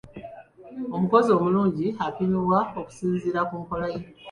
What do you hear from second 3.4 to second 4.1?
ku nkola ye.